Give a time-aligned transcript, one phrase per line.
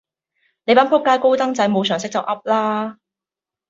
[0.65, 2.97] 你班仆街高登仔無常識就噏啦